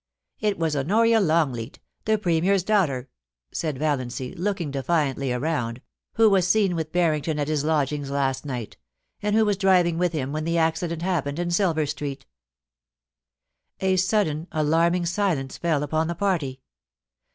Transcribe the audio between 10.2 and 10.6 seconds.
when the